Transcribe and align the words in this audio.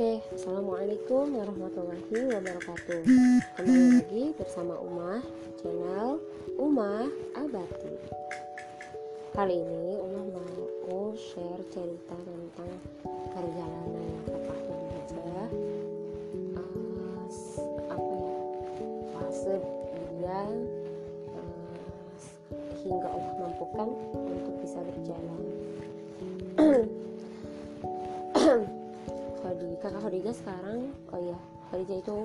Oke, 0.00 0.24
Assalamualaikum 0.32 1.28
warahmatullahi 1.36 2.32
wabarakatuh. 2.32 3.04
Kembali 3.52 4.00
lagi 4.00 4.24
bersama 4.32 4.80
Umah 4.80 5.20
channel 5.60 6.16
Umah 6.56 7.04
Abati. 7.36 8.00
Kali 9.36 9.60
ini 9.60 10.00
Umah 10.00 10.24
mau 10.24 11.12
share 11.12 11.60
cerita 11.68 12.16
tentang 12.16 12.72
perjalanan 13.28 14.08
Papa 14.24 14.54
Hijrah 14.72 15.48
uh, 16.56 17.24
apa 17.92 18.12
ya 18.24 18.36
fase 19.12 19.56
dia 20.16 20.40
uh, 21.28 21.76
hingga 22.88 23.08
Allah 23.12 23.34
mampukan 23.36 23.88
untuk 24.16 24.64
bisa 24.64 24.80
berjalan 24.80 25.44
kakak 29.80 29.96
Khadijah 30.04 30.34
sekarang 30.36 30.92
oh 31.08 31.20
iya 31.24 31.38
Khadijah 31.72 31.98
itu 32.04 32.16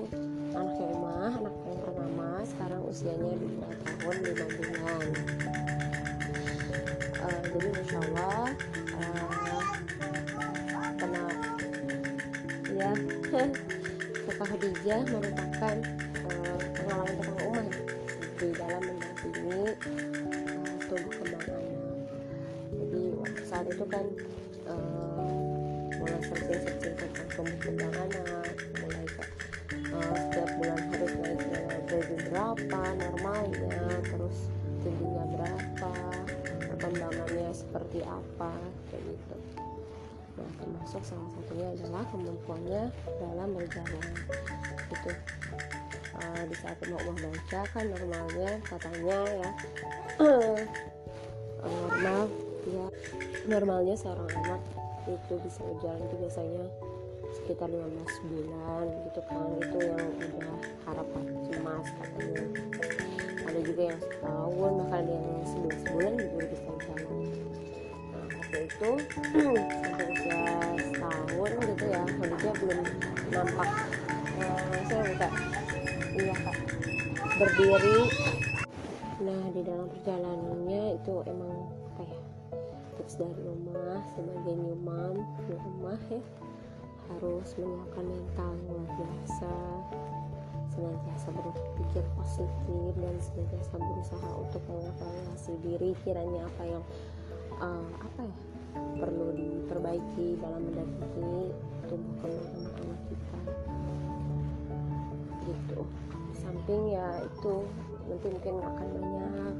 anaknya 0.51 0.85
Umah 0.91 1.31
anak 1.39 1.55
yang 1.63 1.79
pertama 1.87 2.29
sekarang 2.43 2.81
usianya 2.83 3.31
2 3.31 4.03
tahun 4.03 4.15
5 4.27 4.57
bulan. 4.59 5.07
Uh, 7.15 7.41
jadi 7.55 7.67
Masya 7.71 7.99
Allah 8.11 8.45
uh, 8.99 9.63
kena 10.99 11.25
ya 12.75 12.91
kakak 14.27 14.47
Khadijah 14.51 15.01
merupakan 15.07 15.75
uh, 16.27 16.59
pengalaman 16.75 17.27
Umah 17.39 17.69
di 18.35 18.47
dalam 18.51 18.83
mendampingi 18.83 19.63
uh, 19.79 20.75
tubuh 20.91 21.13
kembang 21.23 21.47
anak 21.47 21.75
jadi 22.75 23.03
saat 23.47 23.65
itu 23.71 23.85
kan 23.87 24.05
kembang 27.35 27.91
anak 27.91 28.55
mulai 28.79 29.05
ke 29.11 29.23
uh, 29.91 30.15
setiap 30.15 30.49
bulan 30.55 30.79
harus 30.93 31.13
naik 31.19 31.41
ke 31.43 31.57
berapa 32.31 32.81
normalnya 32.95 33.79
terus 34.07 34.37
tingginya 34.83 35.25
berapa 35.35 35.93
perkembangannya 36.71 37.49
seperti 37.51 37.99
apa 38.07 38.51
kayak 38.91 39.03
gitu. 39.03 39.35
Nah 40.35 40.49
termasuk 40.59 41.01
salah 41.03 41.29
satunya 41.35 41.67
adalah 41.75 42.03
kemampuannya 42.11 42.83
dalam 43.19 43.49
berjalan 43.55 44.05
itu 44.91 45.11
uh, 46.15 46.43
di 46.47 46.55
saat 46.55 46.77
mau 46.87 46.99
baca 47.03 47.61
kan 47.71 47.85
normalnya 47.87 48.51
katanya 48.63 49.19
ya 49.27 49.51
normal 51.65 52.23
ya. 52.69 52.87
Normalnya 53.45 53.95
seorang 53.97 54.29
anak 54.41 54.61
itu 55.05 55.33
bisa 55.41 55.61
berjalan 55.61 56.01
itu 56.01 56.15
biasanya 56.17 56.65
sekitar 57.45 57.69
15 57.69 58.25
bulan 58.25 58.85
gitu 59.05 59.21
kan. 59.29 59.45
Itu 59.61 59.77
yang 59.85 60.01
udah 60.17 60.57
harapan 60.89 61.23
emas 61.53 61.85
katanya 61.93 62.41
ada 63.45 63.59
juga 63.61 63.81
yang 63.93 63.99
setahun 64.01 64.71
bahkan 64.81 64.97
ada 65.05 65.13
yang 65.13 65.29
11 65.45 65.93
bulan 65.93 66.13
juga 66.17 66.37
bisa 66.49 66.71
jalan 66.81 67.13
nah 68.09 68.25
waktu 68.33 68.57
itu 68.65 68.89
sampai 69.85 70.05
usia 70.09 70.41
setahun 70.89 71.49
gitu 71.53 71.85
ya. 71.85 72.03
Dia 72.41 72.53
belum 72.57 72.79
nampak. 73.29 73.69
Uh, 74.35 74.77
saya 74.89 75.03
buka 75.05 75.29
iya 76.17 76.35
kak. 76.41 76.57
Berdiri. 77.37 77.99
Nah 79.21 79.43
di 79.53 79.61
dalam 79.61 79.85
perjalanannya 79.93 80.83
itu 80.97 81.13
emang 81.29 81.55
tips 83.05 83.21
dari 83.21 83.37
rumah 83.37 84.01
sebagai 84.17 84.55
new 84.57 84.73
mom 84.81 85.21
new 85.45 85.57
rumah 85.61 85.99
ya 86.09 86.17
harus 87.09 87.47
menyiapkan 87.59 88.05
mental 88.05 88.51
luar 88.65 88.87
biasa 88.97 89.53
senantiasa 90.75 91.27
berpikir 91.31 92.03
positif 92.19 92.91
dan 92.99 93.15
senantiasa 93.23 93.75
berusaha 93.79 94.29
untuk 94.35 94.61
mengevaluasi 94.67 95.53
diri. 95.63 95.91
Kiranya 96.03 96.43
apa 96.51 96.63
yang 96.67 96.83
uh, 97.63 97.87
apa 98.03 98.21
ya 98.27 98.35
perlu 98.99 99.31
diperbaiki 99.31 100.35
dalam 100.43 100.61
mendampingi 100.67 101.55
tumbuh 101.87 102.15
kembang 102.19 102.49
anak-anak 102.59 103.01
kita. 103.07 103.39
Gitu. 105.47 105.79
Samping 106.35 106.83
ya 106.91 107.07
itu 107.23 107.53
nanti 108.11 108.27
mungkin 108.27 108.55
akan 108.59 108.87
banyak 108.99 109.55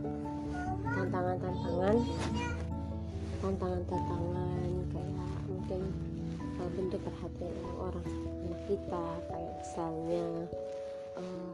tantangan-tantangan. 0.84 1.98
Tantangan-tantangan 3.40 4.70
kayak 4.92 5.35
bentuk 6.86 7.02
perhatian 7.02 7.50
orang 7.82 8.06
anak 8.46 8.62
kita 8.70 9.06
kayak 9.26 9.54
misalnya 9.58 10.26
uh, 11.18 11.54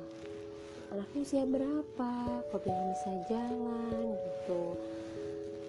anaknya 0.91 1.19
usia 1.23 1.47
berapa 1.47 2.11
kok 2.51 2.59
belum 2.67 2.91
bisa 2.91 3.11
jalan 3.31 4.05
gitu. 4.11 4.75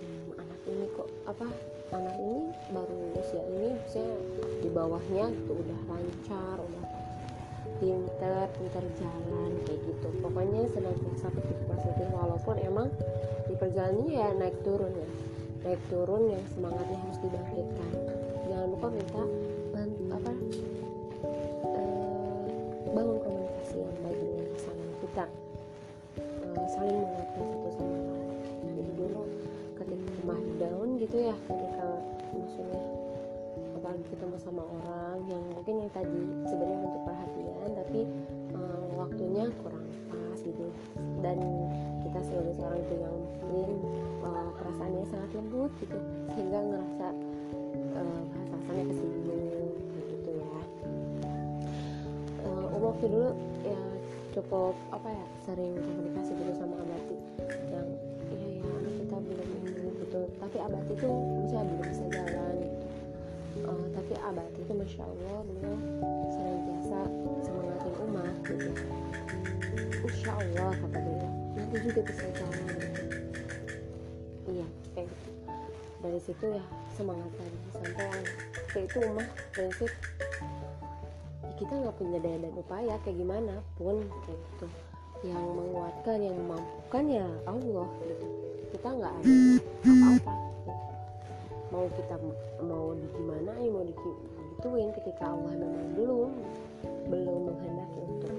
Hmm, 0.02 0.26
anak 0.34 0.60
ini 0.66 0.86
kok 0.98 1.06
apa 1.30 1.46
anak 1.94 2.16
ini 2.18 2.50
baru 2.74 2.98
usia 3.22 3.42
ini 3.54 3.70
usia 3.86 4.02
di 4.66 4.68
bawahnya 4.74 5.30
itu 5.30 5.52
udah 5.54 5.78
lancar 5.86 6.56
udah 6.58 6.86
pinter 7.78 8.50
pinter 8.58 8.84
jalan 8.98 9.50
kayak 9.62 9.78
gitu. 9.78 10.08
Pokoknya 10.26 10.66
senantiasa 10.74 11.30
berpikir 11.38 11.70
positif 11.70 12.06
walaupun 12.10 12.58
emang 12.66 12.90
di 13.46 13.54
perjalanannya 13.54 14.10
ya 14.10 14.28
naik 14.42 14.58
turun 14.66 14.90
ya. 14.90 15.08
Naik 15.62 15.82
turun 15.86 16.34
yang 16.34 16.42
semangatnya 16.50 16.98
harus 16.98 17.18
dibangkitkan. 17.22 17.90
Jangan 18.50 18.66
lupa 18.74 18.90
minta 18.90 19.22
apa? 20.22 20.34
Uh, 21.74 22.46
bangun 22.94 23.18
komunikasi 23.26 23.74
yang 23.82 23.94
baik 24.06 24.18
dengan 24.22 24.46
pasangan 24.54 24.90
kita 25.02 25.24
uh, 26.22 26.66
saling 26.70 26.96
menguatkan 27.02 27.44
satu 27.50 27.68
sama 27.74 27.96
lain. 28.06 28.38
Jadi 28.62 28.90
dulu 28.94 29.22
ketika 29.82 30.06
rumah 30.22 30.40
down 30.62 30.88
gitu 31.02 31.16
ya 31.18 31.36
ketika 31.50 31.86
maksudnya 32.30 32.82
apalagi 33.74 34.04
ketemu 34.14 34.36
sama 34.38 34.62
orang 34.62 35.18
yang 35.26 35.42
mungkin 35.58 35.74
yang 35.82 35.90
tadi 35.90 36.22
sebenarnya 36.46 36.78
bentuk 36.86 37.02
perhatian 37.02 37.70
tapi 37.74 38.00
uh, 38.54 38.84
waktunya 38.94 39.44
kurang 39.58 39.86
pas 40.06 40.38
gitu. 40.38 40.66
Dan 41.18 41.38
kita 42.06 42.18
sebagai 42.22 42.54
seorang 42.58 42.78
ibu 42.78 42.94
yang 42.94 43.16
mungkin 43.42 43.70
uh, 44.22 44.50
perasaannya 44.54 45.04
sangat 45.10 45.30
lembut 45.34 45.70
gitu 45.82 45.98
sehingga 46.34 46.58
ngerasa 46.62 47.06
uh, 47.98 48.22
perasaannya 48.30 48.84
kesinggung 48.90 49.61
waktu 52.82 53.04
dulu 53.06 53.30
ya 53.62 53.80
cukup 54.34 54.74
apa 54.90 55.08
ya 55.12 55.24
sering 55.46 55.74
komunikasi 55.78 56.32
gitu 56.34 56.52
sama 56.58 56.74
abati 56.82 57.16
yang 57.70 57.88
iya 58.34 58.58
ya 58.58 58.90
kita 58.98 59.16
belum 59.22 59.48
ini 59.62 59.90
gitu 60.02 60.20
tapi 60.42 60.56
abati 60.58 60.92
tuh 60.98 61.14
misalnya 61.46 61.72
belum 61.78 61.86
bisa 61.86 62.04
jalan. 62.10 62.56
Gitu 62.58 62.86
uh, 63.68 63.86
tapi 63.92 64.14
abati 64.18 64.58
itu 64.64 64.72
masya 64.72 65.02
allah 65.04 65.38
beliau 65.46 65.76
senantiasa 66.32 67.00
semangatin 67.44 67.94
umat 68.08 68.36
gitu. 68.48 68.70
Insya 70.02 70.32
allah 70.34 70.70
kata 70.74 70.98
beliau. 70.98 71.32
Nanti 71.54 71.76
juga 71.84 72.00
bisa 72.04 72.24
jalan. 72.34 72.66
Gitu. 72.66 73.02
iya 74.50 74.66
kayak 74.96 75.06
gitu. 75.06 75.30
Dari 76.02 76.20
situ 76.20 76.44
ya 76.50 76.64
semangat 76.96 77.30
tadi. 77.36 77.58
Sampai 77.70 78.08
kayak 78.72 78.84
itu 78.90 78.98
umah 79.06 79.28
prinsip 79.52 79.92
kita 81.62 81.78
nggak 81.78 81.94
punya 81.94 82.18
daya 82.18 82.38
dan 82.42 82.52
upaya 82.58 82.94
kayak 83.06 83.22
gimana 83.22 83.54
pun 83.78 84.02
kayak 84.26 84.34
gitu 84.50 84.66
yang 85.22 85.46
menguatkan 85.54 86.18
yang 86.18 86.34
memampukan 86.34 87.04
ya 87.06 87.26
Allah 87.46 87.88
gitu 88.02 88.26
kita 88.74 88.88
nggak 88.98 89.12
ada 89.14 89.30
apa-apa 89.86 90.32
gitu. 90.34 90.70
mau 91.70 91.86
kita 91.86 92.14
mau 92.66 92.86
di 92.98 93.06
gimana 93.14 93.50
ya 93.62 93.68
mau 93.70 93.84
digituin 93.86 94.90
ketika 94.90 95.30
Allah 95.30 95.54
memang 95.54 95.86
belum 95.94 96.30
belum 97.06 97.40
menghendaki 97.46 98.00
untuk 98.10 98.34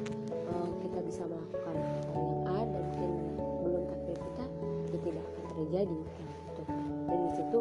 uh, 0.51 0.67
kita 0.83 0.99
bisa 1.07 1.23
melakukan 1.23 1.75
hal 1.79 2.23
yang 2.27 2.43
A 2.43 2.59
dan 2.67 2.67
mungkin 2.75 3.11
belum 3.63 3.83
takdir 3.87 4.17
kita 4.19 4.45
ya 4.91 4.99
tidak 4.99 5.23
akan 5.23 5.43
terjadi 5.55 5.99
gitu. 6.51 6.61
dari 7.07 7.27
situ 7.39 7.59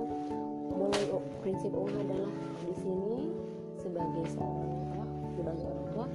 mulai 0.75 1.03
oh, 1.15 1.23
prinsip 1.39 1.71
umum 1.71 1.95
adalah 2.03 2.35
di 2.67 2.75
sini 2.83 3.31
sebagai 3.79 4.27
seorang 4.27 4.83
sebagai 5.37 5.67
orang 5.67 5.89
tua 5.93 6.07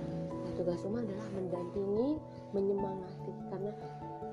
tugas 0.57 0.81
umah 0.89 1.05
adalah 1.05 1.27
mendampingi 1.37 2.09
menyemangati. 2.51 3.31
Karena 3.53 3.71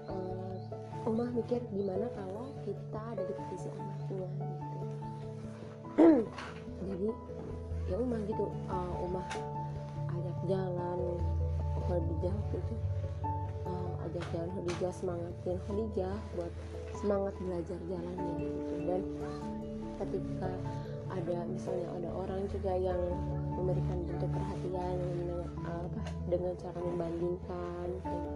uh, 0.09 0.57
umah 1.05 1.29
mikir 1.37 1.61
gimana 1.69 2.09
kalau 2.17 2.49
kita 2.65 3.01
ada 3.13 3.23
di 3.23 3.33
posisi 3.37 3.69
anaknya 3.77 4.29
gitu. 4.33 4.79
Jadi 6.89 7.09
ya 7.93 7.97
umah 8.01 8.21
gitu. 8.25 8.49
Uh, 8.73 8.95
ajak 10.15 10.39
jalan 10.49 11.01
Khadijah 11.85 12.33
waktu 12.33 12.57
itu 12.57 12.75
uh, 13.69 14.05
ajak 14.09 14.25
jalan 14.33 14.51
Khadijah 14.57 14.93
semangatin 14.97 15.59
Khadijah 15.69 16.17
buat 16.39 16.53
semangat 16.97 17.35
belajar 17.43 17.79
jalannya 17.91 18.33
gitu. 18.41 18.75
Dan 18.89 19.03
ketika 20.01 20.51
ada 21.11 21.37
misalnya 21.49 21.89
ada 22.01 22.11
orang 22.13 22.41
juga 22.49 22.73
yang 22.77 23.01
memberikan 23.55 23.99
bentuk 24.09 24.31
perhatian 24.33 24.97
dengan 25.01 25.49
apa 25.65 26.01
dengan 26.29 26.53
cara 26.61 26.79
membandingkan 26.81 27.89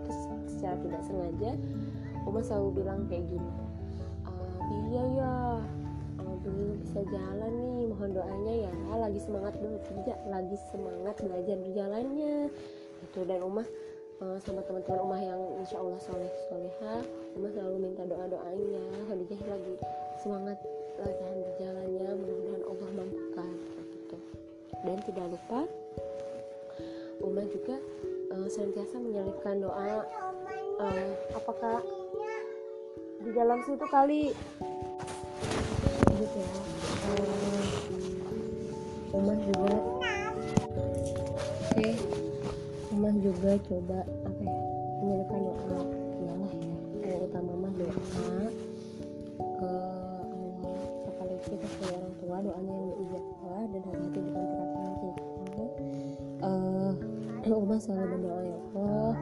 terus 0.05 0.21
secara 0.49 0.77
tidak 0.85 1.03
sengaja 1.05 1.51
Uma 2.29 2.45
selalu 2.45 2.85
bilang 2.85 3.09
kayak 3.09 3.25
gini 3.29 3.51
iya 4.69 5.03
ya 5.17 5.35
belum 6.39 6.81
bisa 6.81 7.03
jalan 7.09 7.53
nih 7.61 7.87
mohon 7.91 8.11
doanya 8.15 8.55
ya 8.69 8.73
lagi 8.97 9.21
semangat 9.21 9.55
kerja 9.59 10.15
lagi 10.31 10.57
semangat 10.71 11.17
belajar 11.21 11.57
berjalannya. 11.61 12.49
Itu 12.99 13.21
dan 13.27 13.41
Uma 13.43 13.63
uh, 14.23 14.39
sama 14.43 14.61
teman-teman 14.67 15.01
Umah 15.03 15.21
yang 15.23 15.41
insya 15.63 15.79
Allah 15.79 15.99
soleh 16.03 16.33
soleha 16.51 16.95
Umah 17.39 17.51
selalu 17.55 17.77
minta 17.79 18.03
doa 18.07 18.27
doanya 18.27 18.83
Khadijah 19.07 19.41
lagi 19.47 19.75
semangat 20.19 20.59
latihan 20.99 21.39
berjalannya 21.47 21.78
tidak 25.09 25.33
lupa. 25.33 25.65
Umah 27.25 27.49
juga 27.49 27.81
uh, 28.37 28.49
senantiasa 28.53 29.01
menyelipkan 29.01 29.65
doa 29.65 30.05
uh, 30.85 31.11
apakah 31.33 31.81
di 33.25 33.33
dalam 33.33 33.65
situ 33.65 33.89
kali? 33.89 34.37
Gitu 36.13 36.37
ya. 36.37 36.51
Uh, 37.09 39.17
Umah 39.17 39.39
juga. 39.41 39.73
Oke. 39.73 40.13
Okay. 41.73 41.97
Umah 42.93 43.17
juga 43.25 43.57
coba 43.65 44.05
apa 44.05 44.41
ya 44.45 44.61
menyelipkan 45.01 45.41
doa. 45.41 45.81
Iyalah 46.21 46.53
ya 46.53 46.77
yang 47.09 47.25
utama 47.25 47.53
mah 47.57 47.73
doa 47.81 48.53
selalu 57.79 58.19
berdoa 58.19 58.43
ya 58.43 58.59
Allah. 58.75 59.15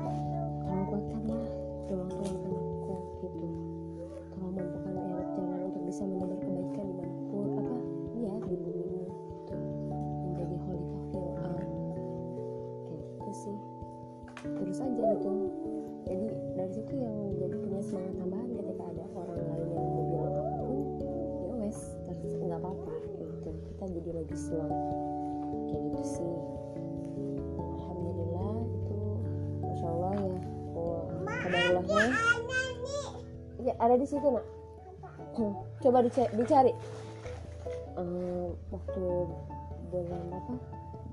Tolong 0.64 0.84
kuatkanlah 0.88 1.44
doa 1.92 2.04
tua 2.08 2.24
anakku 2.24 2.94
gitu. 3.20 3.46
Tolong 4.32 4.52
mampukan 4.56 4.94
ayat 4.96 5.28
jalan 5.36 5.60
untuk 5.68 5.82
bisa 5.84 6.02
menebar 6.08 6.38
kebaikan 6.40 6.86
di 6.88 6.94
mana 6.96 7.20
pun 7.28 7.48
apa? 7.52 7.76
Ya 8.16 8.34
di 8.48 8.54
bumi 8.56 8.82
ini 8.88 9.04
gitu. 9.04 9.54
menjadi 10.24 10.56
khalifah 10.64 11.02
fil 11.12 11.28
kayak 11.36 13.00
gitu 13.12 13.32
sih. 13.36 13.56
Terus 14.40 14.78
aja 14.80 15.04
gitu. 15.20 15.32
Jadi 16.06 16.26
dari 16.56 16.72
situ 16.72 16.92
yang 16.96 17.16
jadi 17.36 17.56
punya 17.60 17.80
semangat 17.84 18.14
tambahan 18.16 18.48
ketika 18.56 18.84
ada 18.88 19.04
orang 19.12 19.40
lain 19.52 19.68
yang 19.68 19.84
mau 19.84 20.04
bilang 20.06 20.32
apa 20.32 20.54
pun 20.56 20.78
ya 21.44 21.54
wes 21.60 21.78
nggak 22.40 22.56
apa-apa 22.56 22.92
gitu. 23.20 23.50
Kita 23.68 23.84
jadi 24.00 24.10
lebih 24.16 24.38
semangat 24.40 24.80
kayak 25.68 25.82
gitu 25.92 26.04
sih 26.08 26.56
kabarullahnya 31.46 32.26
ya 33.66 33.74
ada 33.82 33.94
di 33.98 34.06
situ 34.06 34.26
nak. 34.30 34.46
Coba 35.82 35.98
dicari, 36.00 36.30
dicari. 36.38 36.72
Um, 37.96 38.52
waktu 38.72 39.04
bulan 39.88 40.24
apa? 40.32 40.54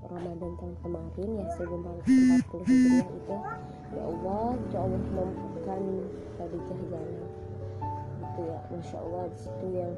Ramadan 0.04 0.52
tahun 0.60 0.74
kemarin 0.84 1.30
ya 1.40 1.46
1440 1.58 2.68
Hijriah 2.68 3.08
itu. 3.08 3.38
Ya 3.94 4.04
Allah 4.04 4.48
ya 4.70 4.80
Allah 4.84 5.02
mampukan 5.16 5.82
Khadijah 6.38 6.80
jalan 6.92 7.24
itu 8.24 8.42
ya 8.50 8.60
Masya 8.74 8.98
Allah 9.00 9.24
di 9.30 9.38
situ 9.38 9.68
yang 9.74 9.94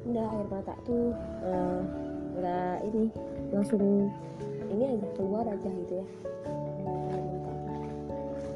udah 0.00 0.26
air 0.32 0.46
mata 0.48 0.74
tuh 0.88 1.12
uh, 1.44 1.80
nggak 2.40 2.76
ini 2.88 3.04
langsung 3.52 4.08
ini 4.70 4.84
aja 4.96 5.08
keluar 5.18 5.44
aja 5.44 5.68
gitu 5.68 5.92
ya 6.00 6.06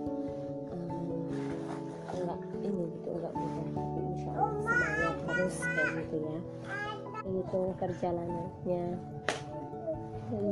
enggak 2.14 2.40
ini 2.61 2.82
gitu 2.93 3.08
enggak 3.16 3.32
mudah 3.32 3.66
tapi 3.72 4.00
Insya 4.12 4.31
Allah 4.37 4.76
kayak 5.25 5.88
gitu 6.05 6.16
ya 6.20 6.38
gitu 7.25 7.61
perjalanannya 7.81 8.84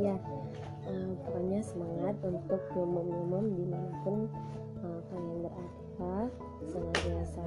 iya 0.00 0.17
uh, 0.88 1.11
pokoknya 1.29 1.61
semangat 1.61 2.17
untuk 2.25 2.62
umum-umum 2.73 3.44
di 3.53 3.65
mana 3.69 3.93
pun 4.00 4.32
uh, 4.82 5.00
kalian 5.11 5.38
berada 5.46 6.12
senantiasa 6.69 7.43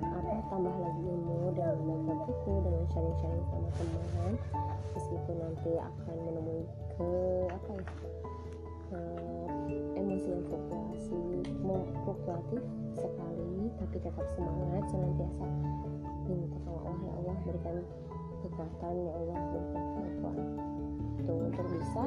apa? 0.00 0.34
Tambah 0.50 0.74
lagi 0.74 1.02
ilmu 1.04 1.52
dan 1.54 1.76
membaca 1.84 2.26
buku 2.26 2.52
dengan 2.64 2.84
sharing-sharing 2.90 3.44
sama 3.52 3.68
teman. 3.76 4.32
Meskipun 4.96 5.36
nanti 5.38 5.72
akan 5.78 6.16
menemui 6.26 6.64
ke 6.96 7.10
apa 7.52 7.70
ya? 7.76 7.84
Uh, 8.90 9.30
emosi 9.94 10.26
yang 10.34 10.42
fluktuasi 10.50 11.20
fluktuatif 12.02 12.62
sekali 12.98 13.70
tapi 13.78 13.96
tetap 14.02 14.26
semangat 14.34 14.82
senantiasa 14.90 15.46
minta 16.26 16.58
sama 16.66 16.78
Allah 16.82 16.98
ya 16.98 17.12
Allah 17.22 17.36
berikan 17.46 17.76
kekuatan 18.42 18.94
ya 18.98 19.12
Allah 19.14 19.38
berikan 19.54 20.36
itu 21.22 21.32
untuk 21.38 21.66
bisa 21.70 22.04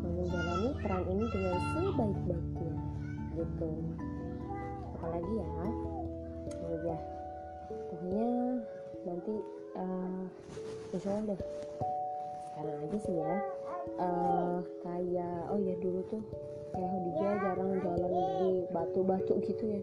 menjalani 0.00 0.70
peran 0.80 1.02
ini 1.04 1.24
dengan 1.28 1.54
sebaik-baiknya 1.60 2.38
gitu. 3.46 3.68
Apalagi 4.98 5.32
ya? 5.38 5.46
Ya 6.86 6.98
pokoknya 7.90 8.28
nanti 9.06 9.34
uh, 9.74 10.24
insya 10.94 11.10
Allah 11.14 11.34
deh. 11.34 11.40
Sekarang 12.46 12.76
aja 12.86 12.98
sih 13.02 13.14
ya. 13.16 13.34
Uh, 13.96 14.58
kayak 14.82 15.46
oh 15.50 15.58
ya 15.62 15.74
dulu 15.78 16.00
tuh 16.10 16.22
kayak 16.74 16.90
Hadijah 16.90 17.32
jarang 17.38 17.70
jalan 17.80 18.12
di 18.12 18.50
batu-batu 18.74 19.34
gitu 19.46 19.64
ya. 19.78 19.80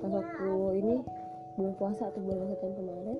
Pas 0.00 0.12
waktu 0.12 0.50
ini 0.80 0.94
bulan 1.58 1.74
puasa 1.76 2.08
atau 2.08 2.20
bulan 2.22 2.38
Ramadan 2.46 2.72
kemarin 2.76 3.18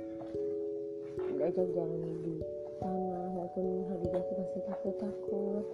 diajak 1.39 1.69
jalan 1.77 2.01
di 2.25 2.35
tanah 2.81 3.31
walaupun 3.37 3.67
Hadijah 3.91 4.23
tuh 4.27 4.37
masih 4.43 4.61
takut-takut 4.67 5.65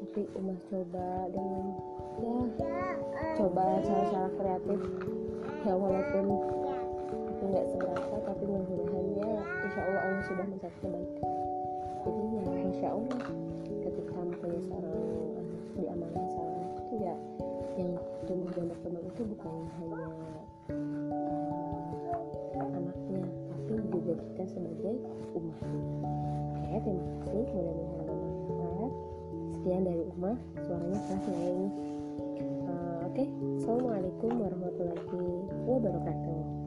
tapi 0.00 0.24
Umar 0.32 0.56
coba 0.72 1.28
dengan 1.28 1.64
ya 2.24 2.36
coba 3.36 3.64
cara-cara 3.84 4.28
kreatif. 4.40 4.80
Ya 5.60 5.76
walaupun 5.76 6.24
itu 7.28 7.44
nggak 7.52 7.66
seberapa 7.68 8.16
tapi 8.24 8.42
mudah-mudahan 8.48 9.06
ya 9.20 9.44
insya 9.44 9.80
Allah 9.84 10.00
Allah 10.08 10.24
sudah 10.24 10.46
mencatat 10.48 10.72
kebaikan. 10.80 11.28
Jadi 12.00 12.22
ya 12.32 12.42
masya 12.48 12.88
Allah 12.96 13.20
ketika 13.68 14.12
mempunyai 14.16 14.62
seorang 14.64 14.94
anak 14.96 15.46
diamankan 15.76 16.26
seorang 16.32 16.64
itu 16.80 16.94
ya 17.04 17.14
yang 17.76 17.92
tumbuh 18.24 18.50
dan 18.56 18.64
berkembang 18.72 19.04
itu 19.04 19.22
bukan 19.36 19.52
hanya 19.76 20.00
uh, 22.56 22.72
anaknya 22.72 23.24
tapi 23.68 23.84
juga 23.92 24.12
kita 24.16 24.44
sebagai 24.48 24.94
umat 25.36 25.60
terima 25.60 25.92
kasih. 26.72 26.96
Mudah-mudahan 27.20 27.92
bermanfaat 28.08 28.92
sekian 29.60 29.84
dari 29.84 30.00
Uma. 30.16 30.40
Suaranya 30.56 31.00
keras 31.04 31.24
ya 31.28 31.36
uh, 31.36 31.68
oke. 33.04 33.12
Okay. 33.12 33.28
assalamualaikum 33.60 34.30
warahmatullahi 34.40 35.20
wabarakatuh 35.68 36.59